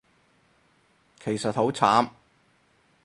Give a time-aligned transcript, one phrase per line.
[1.23, 2.09] 其實好慘